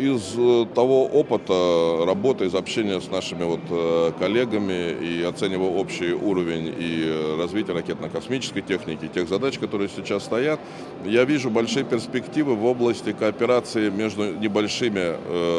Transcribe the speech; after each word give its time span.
из 0.00 0.34
э, 0.36 0.66
того 0.74 1.06
опыта 1.06 2.04
работы, 2.06 2.46
из 2.46 2.54
общения 2.54 3.00
с 3.00 3.10
нашими 3.10 3.44
вот 3.44 3.60
э, 3.68 4.12
коллегами 4.18 4.90
и 4.92 5.22
оценивая 5.22 5.68
общий 5.68 6.12
уровень 6.12 6.74
и 6.78 7.36
развитие 7.38 7.76
ракетно-космической 7.76 8.62
техники, 8.62 9.08
тех 9.08 9.28
задач, 9.28 9.58
которые 9.58 9.88
сейчас 9.88 10.24
стоят, 10.24 10.58
я 11.04 11.24
вижу 11.24 11.50
большие 11.50 11.84
перспективы 11.84 12.54
в 12.54 12.64
области 12.64 13.12
кооперации 13.12 13.90
между 13.90 14.32
небольшими 14.32 15.16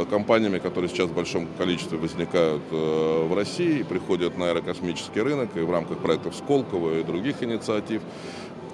компаниями, 0.10 0.60
которые 0.60 0.90
сейчас 0.90 1.10
в 1.10 1.14
большом 1.14 1.48
количестве 1.58 1.98
возникают 1.98 2.62
в 2.72 3.36
России 3.36 3.84
приходят 3.84 4.38
на 4.38 4.50
аэрокосмический 4.50 5.22
рынок 5.22 5.50
и 5.56 5.60
в 5.60 5.72
рамках 5.72 6.00
проектов 6.00 6.36
Сколково 6.36 7.00
и 7.00 7.04
других 7.04 7.44
инициатив 7.44 8.02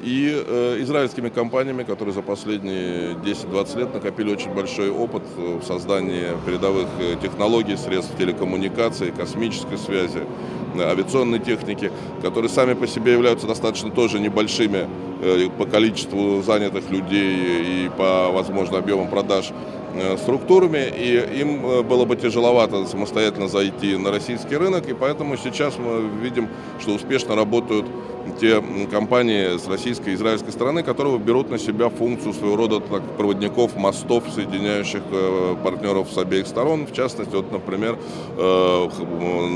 и 0.01 0.43
э, 0.45 0.77
израильскими 0.81 1.29
компаниями, 1.29 1.83
которые 1.83 2.13
за 2.13 2.21
последние 2.21 3.13
10-20 3.13 3.79
лет 3.79 3.93
накопили 3.93 4.31
очень 4.31 4.53
большой 4.53 4.89
опыт 4.89 5.23
в 5.35 5.63
создании 5.63 6.27
передовых 6.45 6.87
э, 6.99 7.15
технологий, 7.21 7.77
средств 7.77 8.15
телекоммуникации, 8.17 9.11
космической 9.11 9.77
связи, 9.77 10.21
э, 10.75 10.81
авиационной 10.81 11.39
техники, 11.39 11.91
которые 12.21 12.49
сами 12.49 12.73
по 12.73 12.87
себе 12.87 13.13
являются 13.13 13.47
достаточно 13.47 13.89
тоже 13.89 14.19
небольшими 14.19 14.87
э, 15.16 15.16
по 15.57 15.65
количеству 15.65 16.41
занятых 16.41 16.89
людей 16.89 17.85
и 17.85 17.89
по, 17.97 18.29
возможно, 18.31 18.77
объемам 18.77 19.09
продаж 19.09 19.51
э, 19.95 20.17
структурами, 20.17 20.91
и 20.95 21.41
им 21.41 21.65
э, 21.65 21.83
было 21.83 22.05
бы 22.05 22.15
тяжеловато 22.15 22.85
самостоятельно 22.85 23.47
зайти 23.47 23.97
на 23.97 24.11
российский 24.11 24.55
рынок, 24.55 24.87
и 24.89 24.93
поэтому 24.93 25.37
сейчас 25.37 25.77
мы 25.77 26.07
видим, 26.21 26.49
что 26.79 26.93
успешно 26.93 27.35
работают 27.35 27.85
те 28.39 28.61
компании 28.91 29.57
с 29.57 29.67
российской 29.67 30.09
и 30.09 30.13
израильской 30.15 30.51
стороны, 30.51 30.83
которые 30.83 31.17
берут 31.17 31.49
на 31.49 31.57
себя 31.57 31.89
функцию 31.89 32.33
своего 32.33 32.55
рода 32.55 32.79
так, 32.79 33.01
проводников, 33.17 33.75
мостов, 33.75 34.23
соединяющих 34.33 35.01
э, 35.11 35.55
партнеров 35.63 36.09
с 36.11 36.17
обеих 36.17 36.47
сторон. 36.47 36.85
В 36.85 36.93
частности, 36.93 37.35
вот, 37.35 37.51
например, 37.51 37.97
э, 38.37 38.89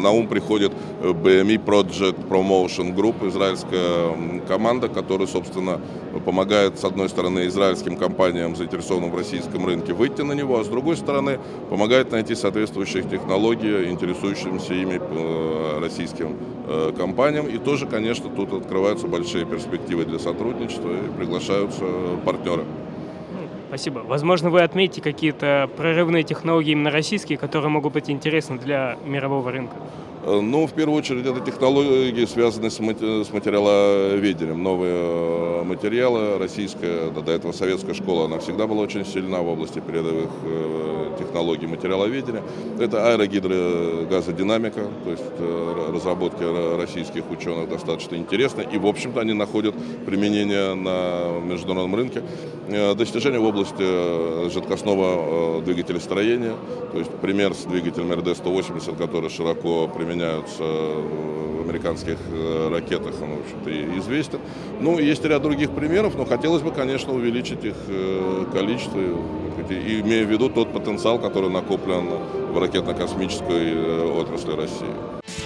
на 0.02 0.12
ум 0.12 0.28
приходит 0.28 0.72
BME 1.02 1.64
Project 1.64 2.28
Promotion 2.28 2.96
Group, 2.96 3.28
израильская 3.30 4.42
команда, 4.48 4.88
которая, 4.88 5.28
собственно, 5.28 5.51
помогает, 6.26 6.80
с 6.80 6.84
одной 6.84 7.10
стороны, 7.10 7.48
израильским 7.48 7.98
компаниям, 7.98 8.56
заинтересованным 8.56 9.12
в 9.12 9.18
российском 9.18 9.66
рынке, 9.66 9.94
выйти 9.94 10.22
на 10.22 10.34
него, 10.34 10.60
а 10.60 10.64
с 10.64 10.68
другой 10.68 10.98
стороны, 10.98 11.40
помогает 11.70 12.12
найти 12.12 12.36
соответствующие 12.36 13.04
технологии, 13.04 13.90
интересующимся 13.90 14.74
ими 14.74 15.00
э, 15.02 15.80
российским 15.80 16.38
компаниям. 16.98 17.48
И 17.48 17.58
тоже, 17.58 17.86
конечно, 17.86 18.30
тут 18.30 18.54
открываются 18.54 19.08
большие 19.08 19.46
перспективы 19.46 20.06
для 20.06 20.20
сотрудничества 20.20 20.90
и 20.90 21.18
приглашаются 21.18 21.84
партнеры. 22.26 22.64
Спасибо. 23.68 24.00
Возможно, 24.00 24.50
вы 24.50 24.64
отметите 24.64 25.02
какие-то 25.02 25.70
прорывные 25.78 26.24
технологии 26.24 26.72
именно 26.72 26.92
российские, 26.92 27.38
которые 27.38 27.70
могут 27.70 27.94
быть 27.94 28.10
интересны 28.10 28.58
для 28.58 28.98
мирового 29.06 29.50
рынка? 29.50 29.76
Э, 30.24 30.40
ну, 30.40 30.68
в 30.68 30.74
первую 30.74 31.00
очередь, 31.00 31.26
это 31.26 31.40
технологии, 31.40 32.26
связанные 32.26 32.70
с, 32.70 32.80
материаловедением. 32.80 34.62
Новые 34.62 34.94
э, 34.96 35.64
материалы, 35.64 36.38
российская, 36.38 37.10
до 37.10 37.32
этого 37.32 37.52
советская 37.52 37.96
школа, 37.96 38.26
она 38.26 38.38
всегда 38.38 38.68
была 38.68 38.84
очень 38.84 39.06
сильна 39.06 39.40
в 39.42 39.48
области 39.48 39.80
передовых 39.80 40.30
э, 40.44 41.16
технологий 41.18 41.66
материаловедения. 41.66 42.44
Это 42.80 43.12
аэрогидрогазодинамика, 43.12 44.82
то 45.04 45.12
есть 45.12 45.24
разработки 45.94 46.44
российских 46.78 47.30
ученых 47.32 47.70
достаточно 47.70 48.16
интересны. 48.16 48.66
И, 48.72 48.78
в 48.78 48.86
общем-то, 48.86 49.22
они 49.22 49.34
находят 49.34 49.76
применение 50.06 50.76
на 50.76 51.40
международном 51.40 51.96
рынке. 51.96 52.24
Достижения 52.96 53.40
в 53.40 53.46
области 53.46 54.50
жидкостного 54.50 55.62
двигателестроения, 55.62 56.54
то 56.92 57.00
есть 57.00 57.12
пример 57.22 57.54
с 57.54 57.66
двигателем 57.66 58.12
РД-180, 58.12 58.98
который 58.98 59.30
широко 59.30 59.88
применяется 59.88 60.11
применяются 60.12 60.64
в 60.64 61.62
американских 61.62 62.18
э, 62.32 62.70
ракетах, 62.70 63.16
он, 63.22 63.38
в 63.38 63.42
общем-то, 63.42 64.00
известен. 64.00 64.40
Ну, 64.80 65.00
есть 65.00 65.24
ряд 65.24 65.42
других 65.42 65.72
примеров, 65.72 66.16
но 66.18 66.26
хотелось 66.26 66.62
бы, 66.62 66.72
конечно, 66.72 67.14
увеличить 67.14 67.64
их 67.64 67.76
э, 67.88 68.46
количество, 68.52 69.00
имея 69.00 70.26
в 70.26 70.30
виду 70.30 70.50
тот 70.50 70.74
потенциал, 70.74 71.20
который 71.20 71.50
накоплен 71.50 72.10
в 72.52 72.58
ракетно-космической 72.58 73.74
э, 73.74 74.12
отрасли 74.12 74.54
России. 74.54 75.41